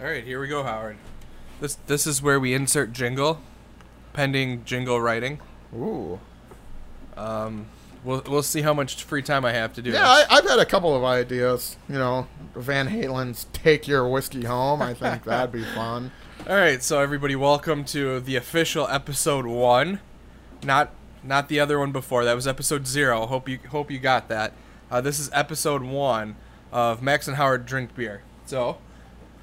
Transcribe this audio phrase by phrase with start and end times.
[0.00, 0.96] All right, here we go, Howard.
[1.60, 3.40] This this is where we insert jingle,
[4.14, 5.40] pending jingle writing.
[5.76, 6.18] Ooh.
[7.18, 7.66] Um,
[8.02, 10.08] we'll we'll see how much free time I have to do Yeah.
[10.08, 11.76] I, I've had a couple of ideas.
[11.86, 16.12] You know, Van Halen's "Take Your Whiskey Home." I think that'd be fun.
[16.48, 20.00] All right, so everybody, welcome to the official episode one,
[20.64, 22.24] not not the other one before.
[22.24, 23.26] That was episode zero.
[23.26, 24.54] Hope you hope you got that.
[24.90, 26.36] Uh, this is episode one
[26.72, 28.22] of Max and Howard drink beer.
[28.46, 28.78] So,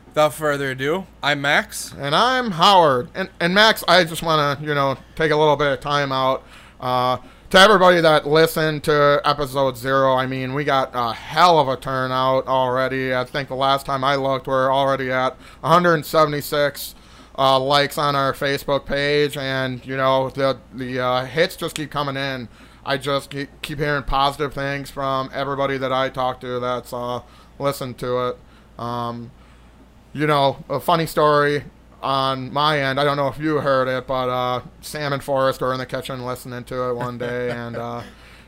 [0.08, 1.94] without further ado, I'm Max.
[1.98, 3.10] And I'm Howard.
[3.14, 6.12] And and Max, I just want to you know take a little bit of time
[6.12, 6.44] out.
[6.80, 7.18] Uh,
[7.50, 11.78] to everybody that listened to episode zero, I mean, we got a hell of a
[11.78, 13.16] turnout already.
[13.16, 16.94] I think the last time I looked, we're already at 176
[17.38, 21.92] uh, likes on our Facebook page, and you know the the uh, hits just keep
[21.92, 22.50] coming in.
[22.86, 27.20] I just keep, hearing positive things from everybody that I talk to that's uh,
[27.60, 28.38] listened to it.
[28.80, 29.32] Um,
[30.18, 31.64] you know, a funny story
[32.02, 33.00] on my end.
[33.00, 35.86] I don't know if you heard it, but uh, Sam and Forrest were in the
[35.86, 38.04] kitchen listening to it one day, and uh,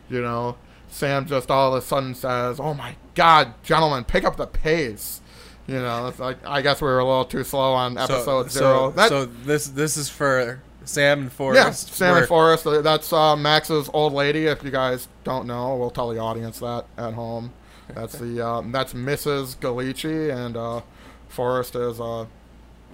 [0.10, 0.58] you know,
[0.90, 5.22] Sam just all of a sudden says, "Oh my God, gentlemen, pick up the pace."
[5.68, 8.60] You know, it's like I guess we were a little too slow on episode so,
[8.60, 8.90] zero.
[8.90, 11.94] So, That- so this this is for Sam and yeah, Forrest.
[11.94, 12.66] Sam We're- and Forrest.
[12.66, 14.48] uh, That's uh, Max's old lady.
[14.48, 17.52] If you guys don't know, we'll tell the audience that at home.
[17.94, 19.58] That's the um, that's Mrs.
[19.58, 20.82] Galici, and uh,
[21.30, 22.26] Forrest is uh,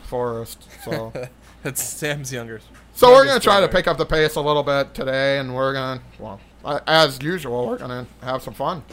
[0.04, 0.68] Forrest.
[0.84, 1.12] So.
[1.66, 2.62] That's Sam's younger.
[2.94, 5.74] So we're gonna try to pick up the pace a little bit today, and we're
[5.74, 6.40] gonna, well,
[6.86, 8.84] as usual, we're gonna have some fun.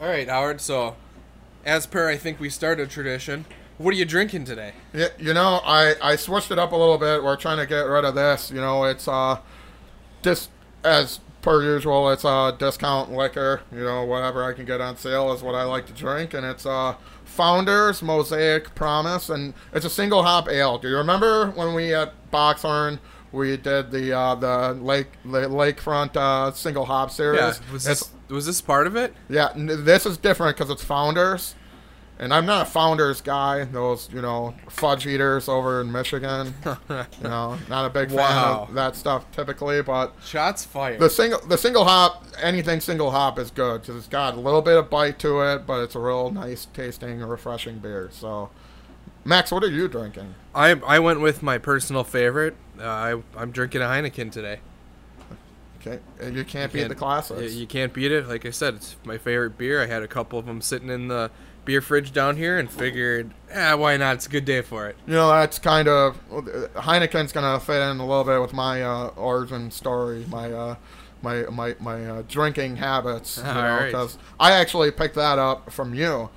[0.00, 0.62] All right, Howard.
[0.62, 0.96] So,
[1.66, 3.44] as per, I think we started tradition.
[3.76, 4.72] What are you drinking today?
[4.94, 7.22] Yeah, you know, I I switched it up a little bit.
[7.22, 8.50] We're trying to get rid of this.
[8.50, 9.40] You know, it's uh,
[10.22, 10.48] dis
[10.82, 13.60] as per usual, it's uh discount liquor.
[13.70, 16.46] You know, whatever I can get on sale is what I like to drink, and
[16.46, 16.94] it's uh
[17.28, 20.78] Founders Mosaic Promise, and it's a single hop ale.
[20.78, 22.98] Do you remember when we at Boxhorn?
[23.30, 27.38] We did the uh, the lake la- lakefront uh, single hop series.
[27.40, 29.14] Yeah, was It's- this was this part of it?
[29.28, 31.54] Yeah, this is different because it's founders,
[32.18, 33.64] and I'm not a founders guy.
[33.64, 36.54] Those you know fudge eaters over in Michigan.
[36.64, 39.82] you know, not a big fan of that stuff typically.
[39.82, 41.00] But Shots fired.
[41.00, 44.62] the single the single hop, anything single hop is good because it's got a little
[44.62, 48.08] bit of bite to it, but it's a real nice tasting, refreshing beer.
[48.12, 48.50] So,
[49.24, 50.34] Max, what are you drinking?
[50.54, 52.56] I I went with my personal favorite.
[52.80, 54.60] Uh, I I'm drinking a Heineken today.
[55.80, 57.54] Okay, and you can't beat Can't- the classics.
[57.54, 58.26] You, you can't beat it.
[58.26, 59.80] Like I said, it's my favorite beer.
[59.80, 61.30] I had a couple of them sitting in the
[61.68, 64.14] beer fridge down here, and figured, ah, why not?
[64.14, 64.96] It's a good day for it.
[65.06, 66.18] You know, that's kind of
[66.74, 70.76] Heineken's gonna fit in a little bit with my uh, origin story, my uh,
[71.20, 73.36] my my my uh, drinking habits.
[73.36, 76.30] You know, because I actually picked that up from you.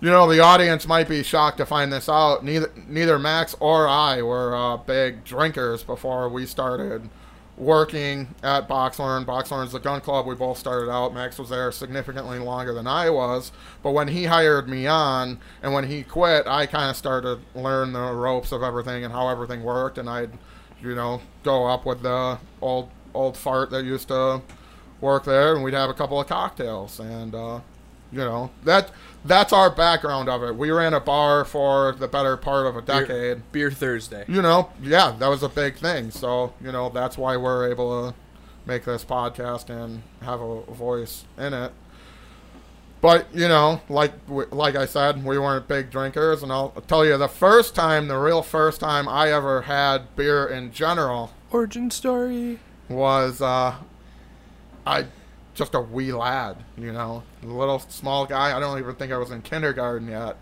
[0.00, 2.44] You know, the audience might be shocked to find this out.
[2.44, 7.10] Neither neither Max or I were uh, big drinkers before we started
[7.56, 9.24] working at Boxhorn.
[9.24, 10.26] Boxhorn's the gun club.
[10.26, 11.14] We both started out.
[11.14, 13.52] Max was there significantly longer than I was.
[13.82, 17.60] But when he hired me on and when he quit, I kind of started to
[17.60, 19.98] learn the ropes of everything and how everything worked.
[19.98, 20.30] And I'd,
[20.80, 24.40] you know, go up with the old old fart that used to
[25.00, 26.98] work there, and we'd have a couple of cocktails.
[26.98, 27.60] And uh,
[28.12, 28.90] you know that
[29.24, 30.54] that's our background of it.
[30.56, 34.24] We ran a bar for the better part of a Beer- decade Beer Thursday.
[34.28, 36.10] you know, yeah, that was a big thing.
[36.10, 38.16] So, you know, that's why we're able to
[38.66, 41.72] make this podcast and have a voice in it.
[43.00, 47.16] But you know, like like I said, we weren't big drinkers, and I'll tell you
[47.18, 52.60] the first time, the real first time I ever had beer in general Origin story.
[52.88, 53.74] was uh,
[54.86, 55.06] I
[55.54, 58.56] just a wee lad, you know, a little small guy.
[58.56, 60.36] I don't even think I was in kindergarten yet,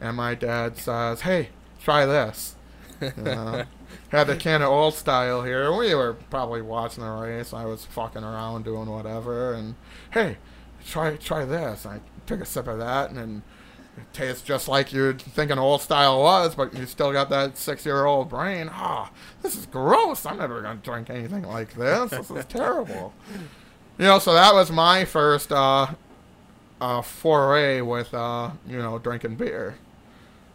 [0.00, 1.50] and my dad says, "Hey,
[1.82, 2.56] try this."
[3.02, 3.64] Uh,
[4.10, 5.74] had the can of old style here.
[5.76, 7.52] We were probably watching the race.
[7.52, 9.74] I was fucking around doing whatever, and
[10.12, 10.36] hey,
[10.86, 11.84] try try this.
[11.84, 13.42] I took a sip of that, and
[13.96, 17.58] it tastes just like you'd think an old style was, but you still got that
[17.58, 18.70] six year old brain.
[18.72, 19.10] Ah,
[19.42, 20.24] this is gross.
[20.24, 22.10] I'm never gonna drink anything like this.
[22.10, 23.12] This is terrible.
[23.98, 25.88] You know, so that was my first uh,
[26.80, 29.76] uh, foray with uh, you know drinking beer.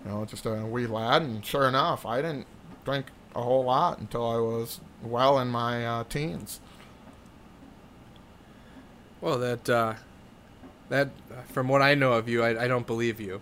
[0.04, 2.48] You know, just a wee lad, and sure enough, I didn't
[2.86, 6.60] drink a whole lot until I was well in my uh, teens.
[9.22, 9.94] Well, that uh,
[10.90, 11.10] that
[11.52, 13.42] from what I know of you, I, I don't believe you.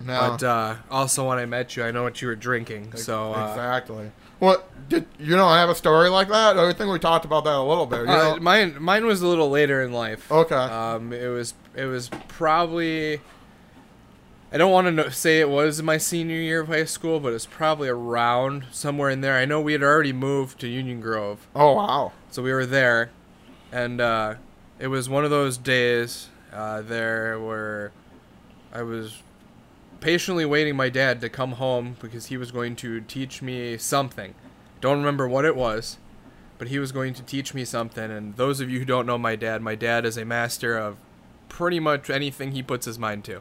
[0.00, 2.96] Now, But uh, also, when I met you, I know what you were drinking.
[2.96, 4.10] So uh, exactly.
[4.38, 5.46] What did you know?
[5.46, 6.58] I have a story like that.
[6.58, 8.08] I think we talked about that a little bit.
[8.08, 8.40] Uh, know?
[8.40, 10.30] mine mine was a little later in life.
[10.30, 10.54] okay.
[10.54, 13.20] Um, it was it was probably
[14.52, 17.46] I don't want to say it was my senior year of high school, but it's
[17.46, 19.36] probably around somewhere in there.
[19.36, 22.12] I know we had already moved to Union Grove, Oh wow.
[22.30, 23.10] so we were there,
[23.72, 24.34] and uh,
[24.78, 27.90] it was one of those days uh, there where
[28.72, 29.22] I was
[30.00, 34.34] patiently waiting my dad to come home because he was going to teach me something.
[34.80, 35.98] Don't remember what it was,
[36.58, 38.10] but he was going to teach me something.
[38.10, 40.96] And those of you who don't know my dad, my dad is a master of
[41.48, 43.40] pretty much anything he puts his mind to.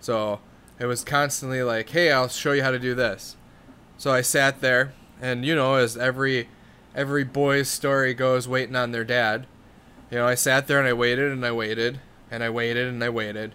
[0.00, 0.40] So
[0.78, 3.36] it was constantly like, "Hey, I'll show you how to do this."
[3.96, 6.48] So I sat there, and you know, as every
[6.94, 9.46] every boy's story goes, waiting on their dad.
[10.10, 12.00] You know, I sat there and I waited and I waited
[12.30, 13.54] and I waited and I waited,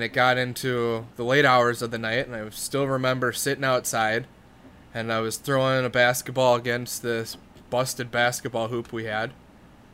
[0.00, 4.26] it got into the late hours of the night, and I still remember sitting outside,
[4.94, 7.36] and I was throwing a basketball against this
[7.68, 9.32] busted basketball hoop we had,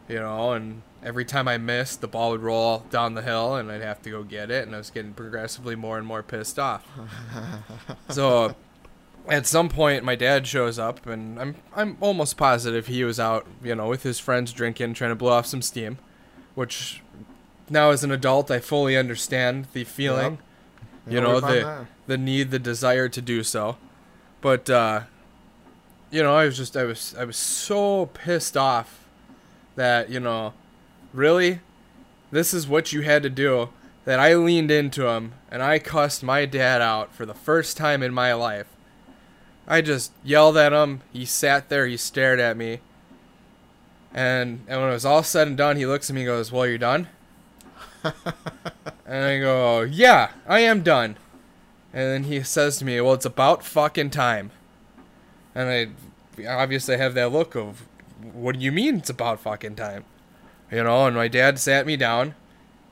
[0.08, 3.72] you know, and every time I missed, the ball would roll down the hill, and
[3.72, 6.58] I'd have to go get it, and I was getting progressively more and more pissed
[6.58, 6.86] off.
[8.10, 8.54] so
[9.28, 13.46] at some point my dad shows up and I'm I'm almost positive he was out,
[13.62, 15.98] you know, with his friends drinking, trying to blow off some steam,
[16.54, 17.02] which
[17.70, 20.38] now as an adult I fully understand the feeling,
[21.09, 23.76] you know, the the need, the desire to do so.
[24.41, 25.03] But uh
[26.11, 29.05] you know, I was just I was I was so pissed off
[29.76, 30.55] that, you know,
[31.12, 31.61] really
[32.31, 33.70] this is what you had to do
[34.05, 38.03] that I leaned into him and I cussed my dad out for the first time
[38.03, 38.67] in my life.
[39.67, 41.03] I just yelled at him.
[41.12, 41.87] He sat there.
[41.87, 42.81] He stared at me.
[44.15, 46.50] And and when it was all said and done, he looks at me and goes,
[46.50, 47.09] "Well, you're done."
[49.06, 51.16] and I go, "Yeah, I am done."
[51.92, 54.50] And then he says to me, "Well, it's about fucking time."
[55.54, 57.86] And I obviously have that look of,
[58.32, 60.04] "What do you mean it's about fucking time?"
[60.70, 61.06] You know.
[61.06, 62.34] And my dad sat me down.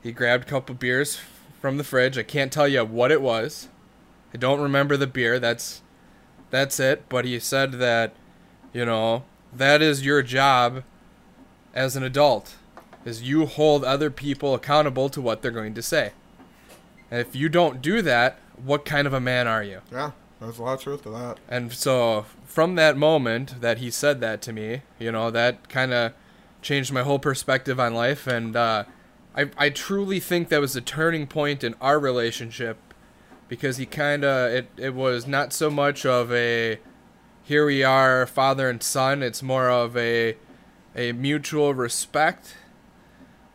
[0.03, 1.19] He grabbed a couple beers
[1.59, 2.17] from the fridge.
[2.17, 3.67] I can't tell you what it was.
[4.33, 5.39] I don't remember the beer.
[5.39, 5.81] That's
[6.49, 7.09] that's it.
[7.09, 8.13] But he said that,
[8.73, 9.23] you know,
[9.53, 10.83] that is your job
[11.73, 12.55] as an adult,
[13.07, 16.11] is you hold other people accountable to what they're going to say.
[17.09, 19.79] And if you don't do that, what kind of a man are you?
[19.89, 20.11] Yeah,
[20.41, 21.37] there's a lot of truth to that.
[21.47, 25.93] And so from that moment that he said that to me, you know, that kind
[25.93, 26.11] of
[26.61, 28.27] changed my whole perspective on life.
[28.27, 28.83] And uh,
[29.33, 32.77] I, I truly think that was a turning point in our relationship
[33.47, 36.77] because he kind of, it, it was not so much of a,
[37.41, 39.23] here we are, father and son.
[39.23, 40.35] It's more of a,
[40.93, 42.57] a mutual respect.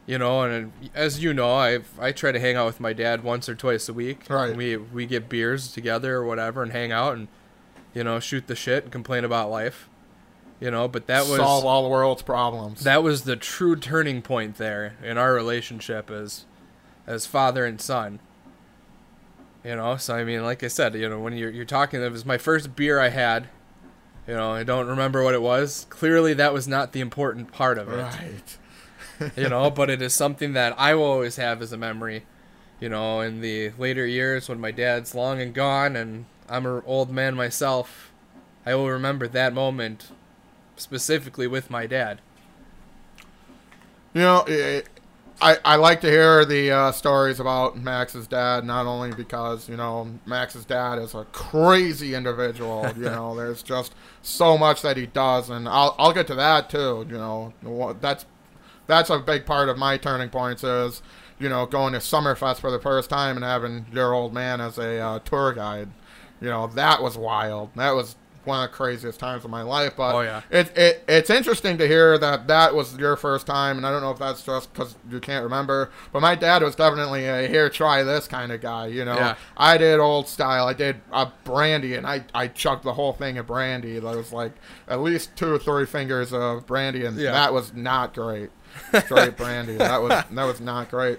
[0.05, 3.23] You know, and as you know, I I try to hang out with my dad
[3.23, 4.25] once or twice a week.
[4.29, 4.57] Right.
[4.57, 7.29] We we get beers together or whatever and hang out and
[7.95, 9.89] you know, shoot the shit and complain about life.
[10.61, 12.85] You know, but that was solve all the world's problems.
[12.85, 16.47] that was the true turning point there in our relationship as
[17.07, 18.21] as father and son.
[19.65, 22.13] You know, so I mean, like I said, you know, when you're you're talking, it
[22.13, 23.49] was my first beer I had.
[24.27, 25.87] You know, I don't remember what it was.
[25.91, 28.59] Clearly, that was not the important part of it right.
[29.37, 32.25] You know, but it is something that I will always have as a memory.
[32.81, 36.83] You know, in the later years when my dad's long and gone and I'm an
[36.85, 38.13] old man myself,
[38.67, 40.11] I will remember that moment
[40.77, 42.21] specifically with my dad.
[44.15, 44.83] You know, eh,
[45.41, 49.77] I, I like to hear the uh, stories about Max's dad, not only because, you
[49.77, 52.87] know, Max's dad is a crazy individual.
[52.97, 56.71] You know, there's just so much that he does, and I'll, I'll get to that
[56.71, 57.07] too.
[57.09, 58.27] You know, that's
[58.87, 61.03] that's a big part of my turning points is,
[61.39, 64.79] you know, going to Summerfest for the first time and having your old man as
[64.79, 65.89] a uh, tour guide.
[66.41, 67.71] You know, that was wild.
[67.77, 69.95] That was one of the craziest times of my life.
[69.97, 70.41] But Oh, yeah.
[70.51, 74.03] it, it it's interesting to hear that that was your first time, and I don't
[74.03, 75.91] know if that's just because you can't remember.
[76.13, 78.87] But my dad was definitely a here, try this kind of guy.
[78.89, 79.37] You know, Yeah.
[79.57, 80.67] I did old style.
[80.67, 84.01] I did uh, brandy, and I I chugged the whole thing of brandy.
[84.01, 84.55] There was like
[84.89, 87.31] at least two or three fingers of brandy, and Yeah.
[87.31, 88.51] that was not great.
[89.05, 89.77] Straight brandy.
[89.77, 91.19] That was that was not great.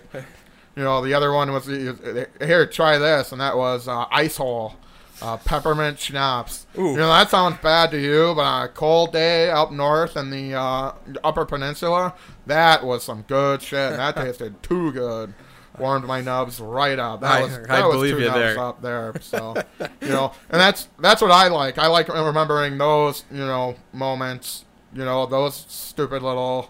[0.76, 4.76] You know, the other one was here, try this, and that was uh, ice hole.
[5.22, 6.66] Uh, peppermint schnapps.
[6.78, 6.92] Ooh.
[6.92, 10.30] You know that sounds bad to you, but on a cold day up north in
[10.32, 10.92] the uh,
[11.24, 12.14] Upper Peninsula,
[12.48, 13.96] that was some good shit.
[13.96, 15.34] That tasted too good.
[15.78, 17.22] Warmed my nubs right up.
[17.22, 18.60] That I- was I that was believe two you there.
[18.60, 19.14] up there.
[19.22, 19.56] So
[20.02, 21.78] you know, and that's that's what I like.
[21.78, 24.66] I like remembering those you know moments.
[24.94, 26.70] You know those stupid little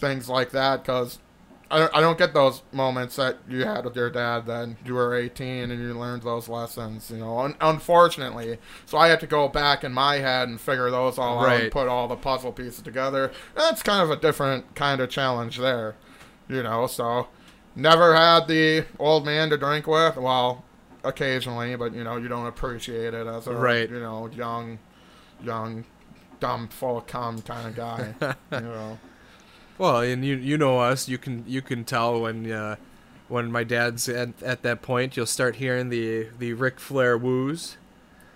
[0.00, 1.18] things like that because
[1.70, 4.94] I don't, I don't get those moments that you had with your dad then you
[4.94, 9.26] were 18 and you learned those lessons you know un- unfortunately so i had to
[9.28, 12.50] go back in my head and figure those all out and put all the puzzle
[12.52, 15.94] pieces together that's kind of a different kind of challenge there
[16.48, 17.28] you know so
[17.76, 20.64] never had the old man to drink with well
[21.02, 23.88] occasionally, but you know you don't appreciate it as a Right.
[23.88, 24.78] you know young,
[25.42, 25.84] young,
[26.40, 28.14] dumb, full of cum kind of guy.
[28.52, 28.98] you know.
[29.80, 31.08] Well, and you you know us.
[31.08, 32.76] You can you can tell when uh,
[33.28, 35.16] when my dad's at, at that point.
[35.16, 37.78] You'll start hearing the the Ric Flair woos.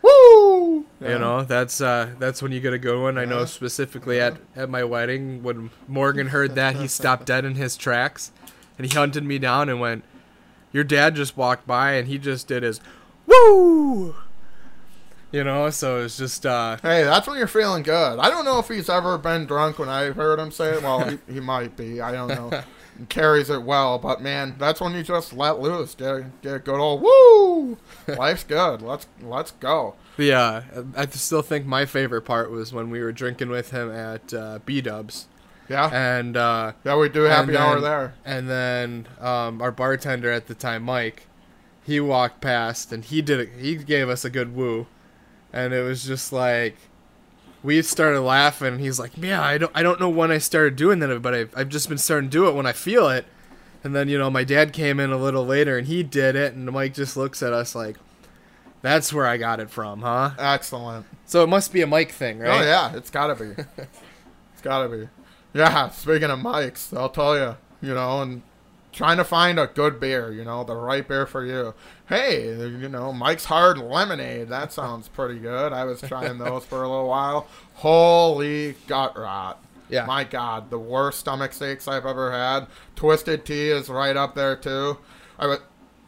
[0.01, 0.87] Woo!
[1.03, 3.19] You know, that's uh, that's when you get a good one.
[3.19, 3.45] I know Yeah.
[3.45, 8.33] specifically at, at my wedding when Morgan heard that he stopped dead in his tracks,
[8.79, 10.03] and he hunted me down and went,
[10.73, 12.81] "Your dad just walked by and he just did his
[13.27, 14.15] woo."
[15.35, 18.21] You know, so it's just uh, Hey, that's when you're feeling good.
[18.21, 20.83] I don't know if he's ever been drunk when I've heard him say it.
[20.85, 22.01] Well, he, he might be.
[22.01, 22.63] I don't know.
[22.97, 25.97] He carries it well, but man, that's when you just let loose.
[25.97, 27.77] Get, get a good old woo.
[28.07, 28.83] Life's good.
[28.83, 29.97] Let's let's go.
[30.17, 30.61] uh,
[30.97, 34.61] I still think my favorite part was when we were drinking with him at uh,
[34.65, 35.27] B Dubs,
[35.69, 38.15] Yeah, and uh, yeah, we do happy and hour then- there.
[38.25, 41.27] And then um, our bartender at the time, Mike,
[41.85, 43.49] he walked past and he did it.
[43.59, 44.87] He gave us a good woo,
[45.55, 46.77] and it was just like
[47.63, 48.81] we started laughing.
[48.81, 51.55] He's like, "Yeah, I don't, I don't know when I started doing that, but I've,
[51.57, 53.25] I've just been starting to do it when I feel it."
[53.85, 56.55] And then you know, my dad came in a little later and he did it,
[56.55, 57.97] and Mike just looks at us like,
[58.83, 61.07] "That's where I got it from, huh?" Excellent.
[61.25, 62.61] So it must be a Mike thing, right?
[62.61, 63.63] Oh yeah, it's gotta be.
[63.79, 65.09] it's gotta be.
[65.55, 65.89] Yeah.
[65.91, 67.57] Speaking of mics, I'll tell you.
[67.81, 68.43] You know, and
[68.95, 70.33] trying to find a good beer.
[70.33, 71.75] You know, the right beer for you.
[72.09, 74.49] Hey, you know, Mike's Hard Lemonade.
[74.49, 75.73] That sounds pretty good.
[75.73, 77.47] I was trying those for a little while.
[77.75, 79.63] Holy gut rot.
[79.89, 80.07] Yeah.
[80.07, 82.67] My God, the worst stomach aches I've ever had.
[82.97, 84.99] Twisted Tea is right up there too.
[85.39, 85.59] I was,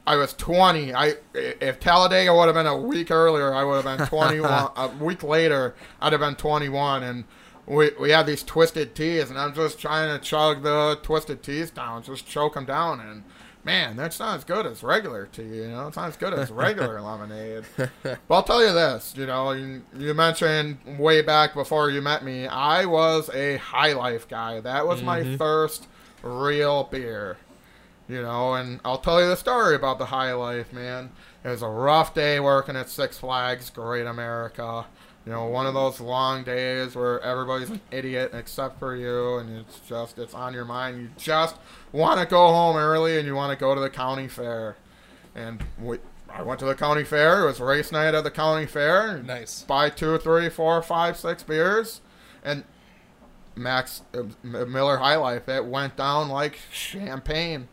[0.07, 0.95] I was 20.
[0.95, 4.69] I if Talladega would have been a week earlier, I would have been 21.
[4.77, 7.25] a week later, I'd have been 21, and
[7.67, 11.71] we we had these twisted teas, and I'm just trying to chug the twisted teas
[11.71, 13.25] down, just choke them down, and
[13.67, 15.43] man, that's not as good as regular tea.
[15.43, 17.65] You know, it's not as good as regular lemonade.
[17.77, 22.25] But I'll tell you this, you know, you, you mentioned way back before you met
[22.25, 24.61] me, I was a High Life guy.
[24.61, 25.37] That was my mm-hmm.
[25.37, 25.89] first
[26.23, 27.37] real beer.
[28.09, 31.11] You know, and I'll tell you the story about the High Life, man.
[31.43, 34.87] It was a rough day working at Six Flags Great America.
[35.27, 39.59] You know, one of those long days where everybody's an idiot except for you, and
[39.59, 41.01] it's just, it's on your mind.
[41.01, 41.57] You just
[41.91, 44.77] want to go home early and you want to go to the county fair.
[45.35, 45.99] And we,
[46.31, 47.43] I went to the county fair.
[47.43, 49.21] It was race night at the county fair.
[49.21, 49.65] Nice.
[49.65, 52.03] Buy two, three, four, five, six beers,
[52.45, 52.63] and
[53.57, 55.49] Max uh, Miller High Life.
[55.49, 57.67] It went down like champagne.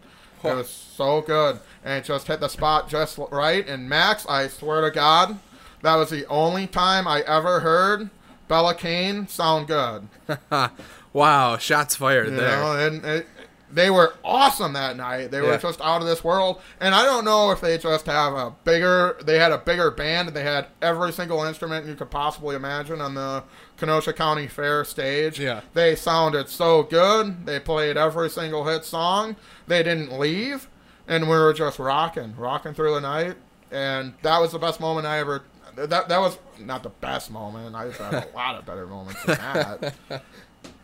[0.44, 3.66] It was so good, and it just hit the spot just right.
[3.66, 5.40] And Max, I swear to God,
[5.84, 8.10] that was the only time I ever heard
[8.48, 10.08] Bella Kane sound good.
[11.14, 12.58] wow, shots fired You there.
[12.58, 13.28] know, and it,
[13.72, 15.32] they were awesome that night.
[15.32, 16.62] They were just out of this world.
[16.80, 20.28] And I don't know if they just have a bigger, they had a bigger band
[20.28, 23.44] and they had every single instrument you could possibly imagine on the
[23.78, 25.40] Kenosha County Fair stage.
[25.40, 25.62] Yeah.
[25.74, 27.48] They sounded so good.
[27.48, 29.38] They played every single hit song.
[29.66, 30.70] They didn't leave.
[31.08, 33.38] And we were just rocking, rocking through the night.
[33.72, 35.46] And that was the best moment I ever.
[35.76, 37.76] That, that was not the best moment.
[37.76, 39.94] I've had a lot of better moments than that.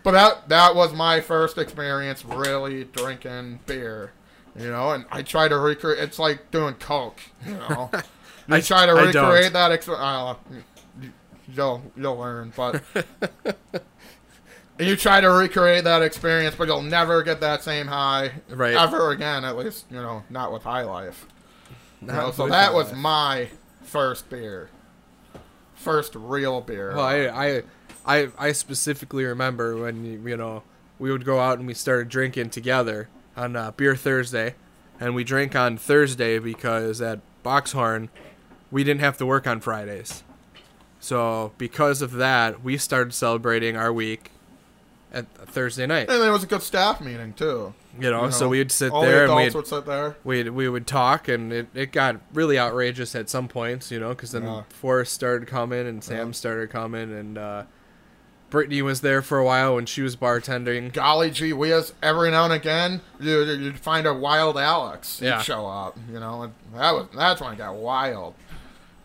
[0.03, 4.13] But that that was my first experience really drinking beer,
[4.57, 4.91] you know.
[4.91, 5.99] And I try to recreate.
[5.99, 7.89] It's like doing coke, you know.
[7.93, 7.99] You
[8.55, 9.27] I- try to I don't.
[9.29, 9.71] recreate that.
[9.71, 10.35] Ex- uh,
[11.53, 12.81] you'll you'll learn, but
[14.79, 18.73] you try to recreate that experience, but you'll never get that same high Right.
[18.75, 19.43] ever again.
[19.43, 21.25] At least you know not with High Life.
[22.01, 22.97] You know, so that was Life.
[22.97, 23.49] my
[23.83, 24.69] first beer,
[25.79, 26.93] first real beer.
[26.95, 27.63] Well, I, I,
[28.05, 30.63] I, I specifically remember when you, know
[30.99, 34.55] we would go out and we started drinking together on uh, Beer Thursday,
[34.99, 38.09] and we drank on Thursday because at Boxhorn
[38.69, 40.23] we didn't have to work on Fridays.
[40.99, 44.31] So because of that, we started celebrating our week
[45.13, 46.09] at Thursday night.
[46.09, 47.73] and it was a good staff meeting too.
[47.99, 50.15] You know, You so we'd sit there the and we'd would sit there.
[50.23, 54.09] we we would talk, and it, it got really outrageous at some points, you know,
[54.09, 54.63] because then Yeah.
[54.69, 56.33] Forrest started coming and Sam Yeah.
[56.33, 57.63] started coming, and uh,
[58.49, 60.91] Brittany was there for a while when she was bartending.
[60.91, 65.41] golly gee we whiz, every now and again you, you'd find a wild Alex Yeah.
[65.41, 68.33] Show up, you know, and that was that's when it got wild.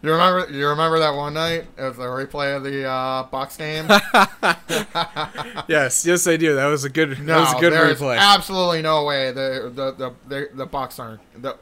[0.04, 3.86] You remember you remember that one night was the replay of the uh, Bucks game?
[5.66, 6.54] yes, yes, I do.
[6.56, 7.18] That was a good.
[7.20, 8.18] no, that was a good replay.
[8.18, 11.56] absolutely no way the the the the, the Bucks aren't the.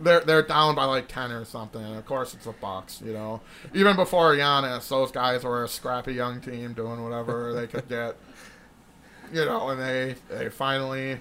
[0.00, 1.84] They're, they're down by like 10 or something.
[1.84, 3.40] Of course, it's the Bucks, you know.
[3.74, 8.16] Even before Giannis, those guys were a scrappy young team doing whatever they could get.
[9.32, 11.18] You know, and they, they finally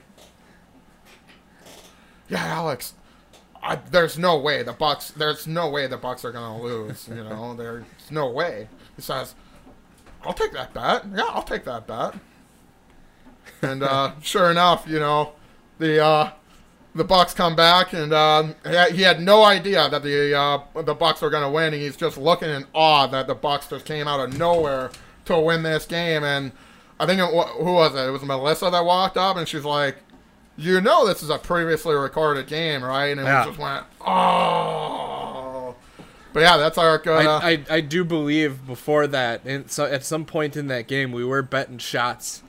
[2.29, 2.93] Yeah, Alex.
[3.67, 5.11] I, there's no way the Bucks.
[5.11, 7.07] There's no way the Bucks are gonna lose.
[7.09, 8.69] You know, there's no way.
[8.95, 9.35] He says,
[10.23, 11.03] "I'll take that bet.
[11.13, 12.15] Yeah, I'll take that bet."
[13.61, 15.33] And uh, sure enough, you know,
[15.79, 16.31] the uh,
[16.95, 18.55] the Bucks come back, and um,
[18.91, 21.73] he had- no idea that the uh, the Bucks were gonna win.
[21.73, 24.91] And he's just looking in awe that the Bucks just came out of nowhere
[25.25, 26.23] to win this game.
[26.23, 26.53] And
[27.01, 28.07] I think it, who was it?
[28.07, 29.97] It was Melissa that walked up, and she's like,
[30.57, 33.45] "You know, this is a previously recorded game, right?" And it Yeah.
[33.45, 35.75] just went, "Oh."
[36.33, 37.01] But yeah, that's our.
[37.05, 40.87] Uh, I, I, I do believe before that, and so at some point in that
[40.87, 42.43] game, we were betting shots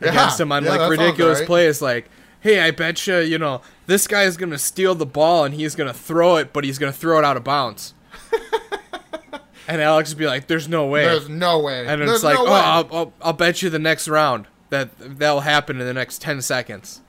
[0.00, 1.46] Yeah, against him on yeah, like ridiculous right.
[1.46, 2.08] plays, like,
[2.40, 5.74] "Hey, I bet you, you know, this guy is gonna steal the ball and he's
[5.74, 7.94] gonna throw it, but he's gonna throw it out of bounds."
[9.68, 11.86] and Alex would be like, "There's no way," there's no way.
[11.86, 12.52] and There's it's like, no "Oh.
[12.52, 16.40] I'll, I'll, I'll bet you the next round that that'll happen in the next ten
[16.42, 17.00] seconds."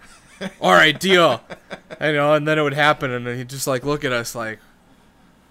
[0.61, 1.41] All right, deal.
[1.99, 4.35] I know, and then it would happen, and then he'd just like look at us
[4.35, 4.59] like,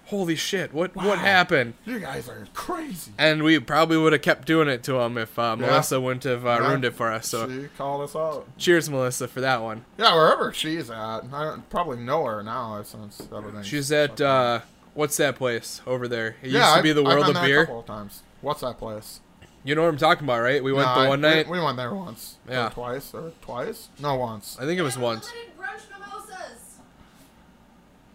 [0.05, 0.73] "Holy shit!
[0.73, 3.11] What what happened?" you guys are crazy.
[3.17, 5.65] And we probably would have kept doing it to him if uh, Yeah.
[5.67, 6.67] Melissa wouldn't have uh, Yeah.
[6.67, 7.27] ruined it for us.
[7.29, 8.47] So she called us out.
[8.57, 9.85] cheers, Melissa, for that one.
[9.97, 10.95] Yeah, wherever she's at,
[11.31, 13.63] I don't- probably know her now since everything.
[13.63, 14.59] She's at uh,
[14.93, 16.35] what's that place over there?
[16.41, 17.61] It yeah, used to be the I've World been of there Beer.
[17.61, 18.21] A couple of times.
[18.41, 19.21] What's that place?
[19.63, 20.61] You know what I'm talking about, right?
[20.63, 21.47] We went No, the one we- night.
[21.47, 22.35] We, went there once.
[22.49, 22.67] Yeah.
[22.67, 23.87] Or twice or twice?
[23.99, 24.57] No, once.
[24.59, 25.29] I think it was once.
[25.31, 26.79] Unlimited brunch mimosas.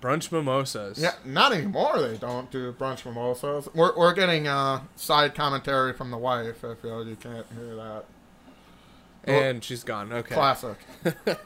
[0.03, 0.99] Brunch mimosas.
[0.99, 2.01] Yeah, not anymore.
[2.01, 3.69] They don't do brunch mimosas.
[3.75, 6.63] We're, we're getting uh, side commentary from the wife.
[6.65, 8.05] If you, you can't hear that,
[9.25, 10.13] And she's gone.
[10.13, 10.35] Okay.
[10.35, 11.39] classic, No, I'm just,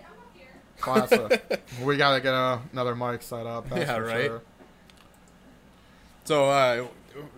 [0.00, 0.48] I'm up here.
[0.80, 1.62] classic.
[1.84, 3.68] we gotta get uh, another mic set up.
[3.68, 4.24] That's Yeah, for right.
[4.26, 4.42] Sure.
[6.24, 6.86] So, uh,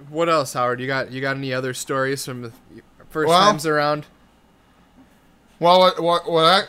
[0.09, 0.81] what else, Howard?
[0.81, 2.53] You got you got any other stories from the
[3.11, 4.07] first Well- times around?
[5.59, 6.63] Well, what, what, what I,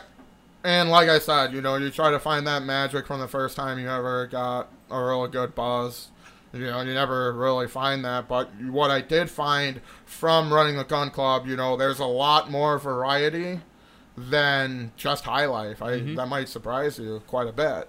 [0.64, 3.56] and like I said, you know, you try to find that magic from the first
[3.56, 6.08] time you ever got a really good buzz.
[6.52, 8.28] You know, you never really find that.
[8.28, 12.50] But what I did find from running the gun club, you know, there's a lot
[12.50, 13.60] more variety
[14.18, 15.80] than just high life.
[15.80, 16.16] I Mhm.
[16.16, 17.88] that might surprise you quite a bit.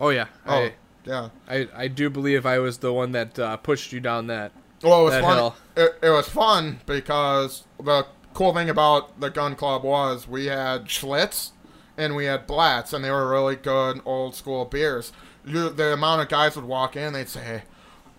[0.00, 0.26] Oh yeah.
[0.48, 0.68] Oh,
[1.06, 1.28] yeah.
[1.48, 4.52] I, I do believe I was the one that uh, pushed you down that.
[4.82, 5.52] Well, it was That fun.
[5.76, 10.86] It, it was fun because the cool thing about the gun club was we had
[10.86, 11.52] Schlitz
[11.96, 15.12] and we had Blatz, and they were really good old school beers.
[15.46, 17.62] You, the amount of guys would walk in, they'd say,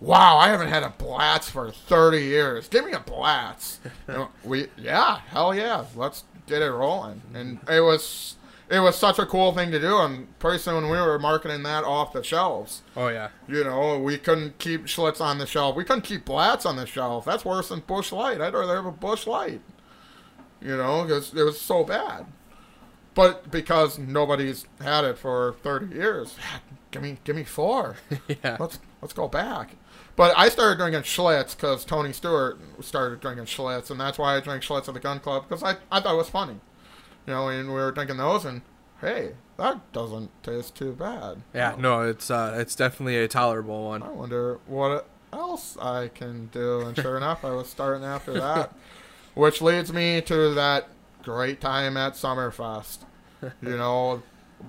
[0.00, 2.68] "Wow, I haven't had a Blatz for 30 years.
[2.68, 3.80] Give me a Blatz."
[4.44, 7.22] We, yeah, hell yeah, let's get it rolling.
[7.34, 8.34] And it was.
[8.70, 11.84] It was such a cool thing to do, and pretty soon we were marketing that
[11.84, 12.82] off the shelves.
[12.96, 13.30] Oh yeah.
[13.48, 15.74] You know, we couldn't keep Schlitz on the shelf.
[15.74, 17.24] We couldn't keep Blatz on the shelf.
[17.24, 18.40] That's worse than Busch Light.
[18.40, 19.62] I'd rather have a Busch Light.
[20.60, 22.26] You know, because it was so bad.
[23.14, 26.36] But because nobody's had it for 30 years,
[26.90, 27.96] give me, give me four.
[28.28, 28.58] yeah.
[28.60, 29.76] Let's let's go back.
[30.14, 34.40] But I started drinking Schlitz because Tony Stewart started drinking Schlitz, and that's why I
[34.40, 36.60] drank Schlitz at the gun club because I, I thought it was funny.
[37.28, 38.62] You know, and we were drinking those, and
[39.02, 41.42] hey, that doesn't taste too bad.
[41.52, 41.74] Yeah.
[41.78, 44.02] No, it's uh, it's definitely a tolerable one.
[44.02, 46.80] I wonder what else I can do.
[46.80, 48.72] And sure enough, I was starting after that.
[49.34, 50.88] Which leads me to that
[51.22, 53.00] great time at Summerfest.
[53.62, 54.22] You know,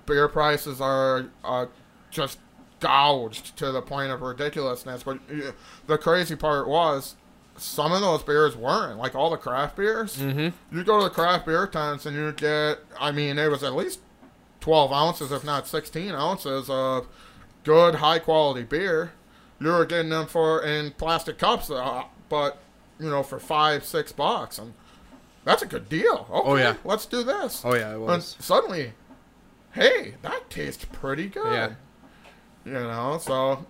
[0.05, 1.67] beer prices are uh,
[2.11, 2.39] just
[2.81, 5.01] gouged to the point of ridiculousness.
[5.03, 5.53] But uh,
[5.87, 7.15] the crazy part was,
[7.59, 8.97] some of those beers weren't.
[8.97, 10.17] Like all the craft beers.
[10.17, 10.75] Mm-hmm.
[10.75, 13.73] You go to the craft beer tents and you get, I mean, it was at
[13.75, 13.99] least
[14.61, 17.07] 12 ounces, if not 16 ounces of
[17.63, 19.11] good, high quality beer.
[19.61, 22.59] You were getting them for in plastic cups, uh, but,
[22.99, 24.57] you know, for five, six bucks.
[24.57, 24.73] And
[25.43, 26.27] that's a good deal.
[26.29, 26.75] Okay, Oh, yeah.
[26.83, 27.61] let's do this.
[27.65, 28.35] Oh yeah, it and was.
[28.39, 28.93] suddenly,
[29.73, 31.45] hey, that tastes pretty good.
[31.45, 31.69] Yeah.
[32.65, 33.65] You know, so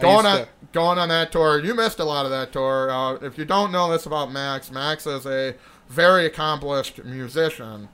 [0.00, 2.90] going on to- going on that tour, you missed a lot of that tour.
[2.90, 5.54] Uh, if you don't know this about Max, Max is a
[5.88, 7.88] very accomplished musician.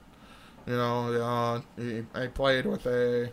[0.67, 3.31] You know, uh, he, he played with a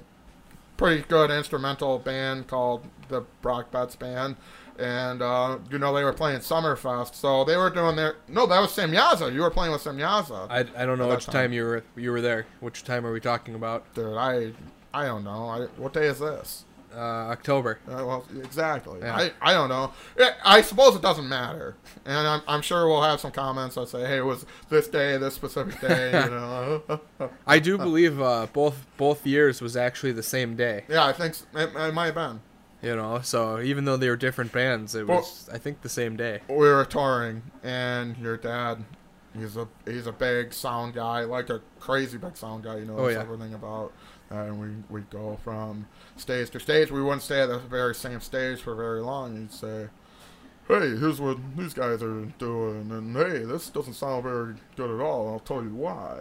[0.77, 4.37] pretty good instrumental band called the Brock Betts Band.
[4.79, 7.15] And, uh, you know, they were playing Summerfest.
[7.15, 8.17] So they were doing their.
[8.29, 9.33] No, that was Semyaza.
[9.33, 10.47] You were playing with Semyaza.
[10.51, 11.33] I, I don't know which time.
[11.33, 12.47] time you were you were there.
[12.61, 13.93] Which time are we talking about?
[13.95, 14.53] Dude, I.
[14.95, 15.47] I don't know.
[15.49, 16.65] I, what day is this?
[16.95, 16.99] Uh,
[17.31, 17.79] October.
[17.89, 19.01] Uh, well, exactly.
[19.01, 19.17] Yeah.
[19.17, 19.93] I, I don't know.
[20.19, 21.75] I, I suppose it doesn't matter,
[22.05, 25.17] and I'm, I'm sure we'll have some comments that say, "Hey, it was this day,
[25.17, 27.01] this specific day." You know.
[27.47, 30.85] I do believe uh, both both years was actually the same day.
[30.89, 32.41] yeah, I think it, it might have been.
[32.83, 35.89] You know, so even though they were different bands, it Well- was I think the
[35.89, 36.41] same day.
[36.49, 38.85] We were touring, and your dad,
[39.39, 42.79] he's a he's a big sound guy, like a crazy big sound guy.
[42.79, 43.21] You know Oh, yeah.
[43.21, 43.93] everything about
[44.33, 46.91] Uh, and we we go from stage to stage.
[46.91, 49.37] We wouldn't stay at the very same stage for very long.
[49.37, 49.89] He'd say,
[50.69, 55.01] "Hey, here's what these guys are doing," and "Hey, this doesn't sound very good at
[55.05, 55.29] all.
[55.29, 56.21] I'll tell you why."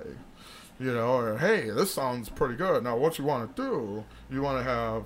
[0.80, 4.42] You know, or "Hey, this sounds pretty good." Now, what you want to do, you
[4.42, 5.06] want to have,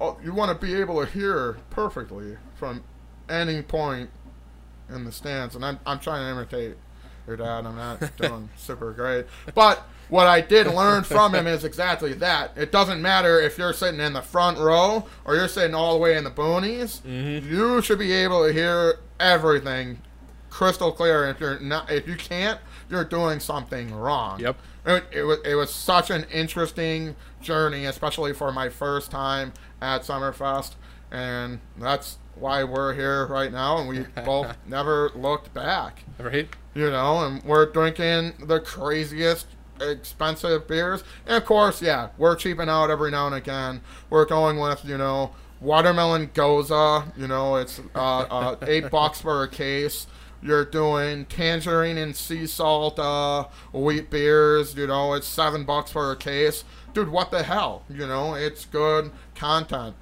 [0.00, 2.84] oh, you want to be able to hear perfectly from
[3.28, 4.10] any point
[4.88, 6.76] in the stands, and I'm I'm trying to imitate
[7.26, 7.66] your dad.
[7.66, 12.56] I'm not doing super great, but what I did learn from him is exactly that.
[12.56, 15.98] It doesn't matter if you're sitting in the front row or you're sitting all the
[15.98, 17.00] way in the boonies.
[17.02, 17.52] Mm-hmm.
[17.52, 19.98] You should be able to hear everything
[20.50, 21.28] crystal clear.
[21.28, 24.40] If you're not, if you can't, you're doing something wrong.
[24.40, 24.56] Yep.
[24.86, 30.02] It, it was it was such an interesting journey, especially for my first time at
[30.02, 30.74] Summerfest,
[31.10, 36.48] and that's why we're here right now, and we both never looked back Right?
[36.74, 39.46] you know, and we're drinking the craziest
[39.80, 41.04] expensive beers.
[41.26, 43.80] And of course, yeah, we're cheaping out every now and again.
[44.10, 49.42] We're going with, you know, watermelon gose, you know, it's uh, uh, eight bucks for
[49.42, 50.06] a case.
[50.42, 56.12] You're doing tangerine and sea salt uh, wheat beers, you know, it's seven bucks for
[56.12, 56.64] a case.
[56.92, 57.84] Dude, what the hell?
[57.88, 59.96] You know, it's good content.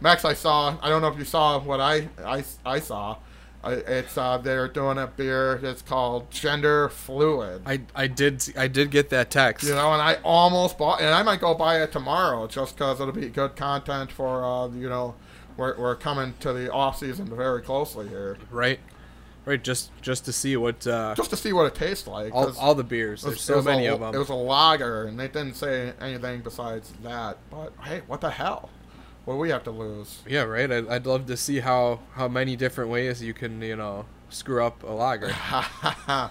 [0.00, 3.16] Max, I saw, I don't know if you saw what I, I, I saw.
[3.66, 5.60] It's uh, they're doing a beer.
[5.62, 7.62] It's called Gender Fluid.
[7.66, 9.66] I, I did I did get that text.
[9.66, 13.00] You know, and I almost bought, and I might go buy it tomorrow just because
[13.00, 15.14] it'll be good content for, uh, you know,
[15.56, 18.80] we're, we're coming to the off season very closely here, Right?
[19.46, 22.34] Right, just just to see what uh, just to see what it tastes like.
[22.34, 23.22] all, all the beers.
[23.22, 24.12] There's so many a, of them.
[24.12, 27.38] It was a lager, and they didn't say anything besides that.
[27.48, 28.70] But hey, what the hell?
[29.26, 30.20] What do we have to lose?
[30.26, 30.70] Yeah, right.
[30.70, 34.64] I'd, I'd love to see how how many different ways you can you know screw
[34.64, 35.26] up a lager.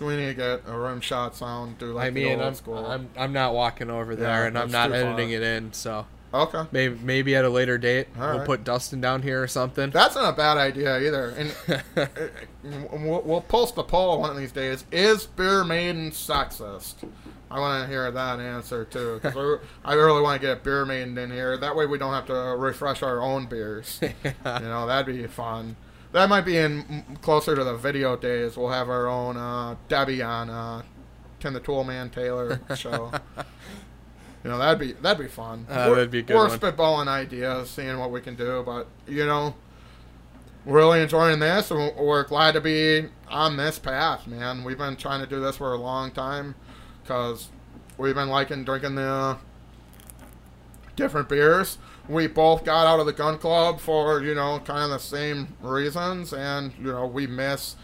[0.00, 1.78] we need to get a rim shot sound.
[1.78, 2.84] Do like I the mean, old I'm, school.
[2.86, 4.98] I'm I'm not walking over there, Yeah, and I'm not far.
[4.98, 5.72] editing it in.
[5.72, 6.62] So okay.
[6.72, 8.46] maybe maybe at a later date All we'll right.
[8.46, 9.90] put Dustin down here or something.
[9.90, 11.30] That's not a bad idea either.
[11.30, 11.54] And
[13.04, 14.84] we'll, we'll post a poll one of these days.
[14.90, 16.94] Is Beer Maiden sexist?
[17.50, 21.18] I want to hear that answer too, because I really want to get Beer Maiden
[21.18, 21.56] in here.
[21.56, 23.98] That way we don't have to refresh our own beers.
[24.02, 25.76] you know, that'd be fun.
[26.12, 28.56] That might be in closer to the video days.
[28.56, 30.82] We'll have our own uh, Debbie on uh,
[31.40, 33.12] Tim the Toolman Taylor show.
[34.44, 35.66] You know, that'd be that'd be fun.
[35.68, 36.58] Uh, We're- that'd be a good We're one.
[36.58, 39.54] spitballing ideas, seeing what we can do, but you know,
[40.64, 44.64] really enjoying this, and we're glad to be on this path, man.
[44.64, 46.54] We've been trying to do this for a long time
[47.02, 47.48] because
[47.98, 49.36] we've been liking drinking the
[50.96, 51.78] different beers.
[52.08, 55.54] We both got out of the gun club for you know kind of the same
[55.60, 57.76] reasons, and you know we miss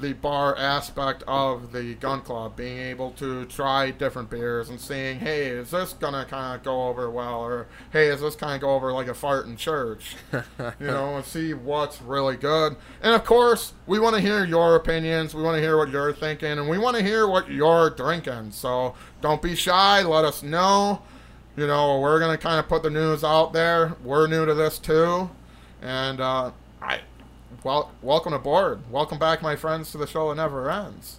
[0.00, 5.18] the bar aspect of the gun club, being able to try different beers and seeing,
[5.20, 8.60] hey, is this gonna kind of go over well, or hey, is this kind of
[8.60, 10.16] go over like a fart in church?
[10.32, 10.42] you
[10.80, 12.76] know, and see what's really good.
[13.02, 15.34] And of course, we want to hear your opinions.
[15.34, 18.52] We want to hear what you're thinking, and we want to hear what you're drinking.
[18.52, 20.02] So don't be shy.
[20.02, 21.02] Let us know.
[21.56, 23.96] You know, we're gonna kind of put the news out there.
[24.02, 25.28] We're new to this too,
[25.82, 27.00] and uh, I,
[27.64, 28.80] well, welcome aboard.
[28.90, 31.18] Welcome back, my friends, to the show that never ends.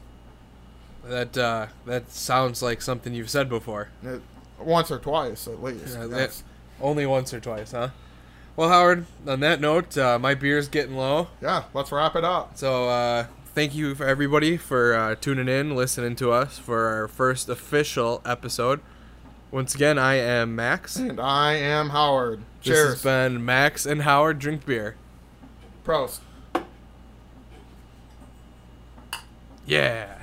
[1.05, 3.89] That uh, that sounds like something you've said before.
[4.03, 4.21] It,
[4.59, 5.95] once or twice, at least.
[5.97, 6.41] Yeah, that-
[6.79, 7.89] Only once or twice, huh?
[8.55, 9.05] Well, Howard.
[9.27, 11.27] On that note, uh, my beer's getting low.
[11.41, 12.57] yeah, let's wrap it up.
[12.57, 13.25] So uh,
[13.55, 18.21] thank you for everybody for uh, tuning in, listening to us for our first official
[18.25, 18.81] episode.
[19.51, 20.95] Once again, I am Max.
[20.97, 22.39] And I am Howard.
[22.63, 22.77] This Cheers.
[22.77, 24.95] This has been Max and Howard drink beer.
[25.83, 26.19] Prost.
[29.65, 30.20] Yeah.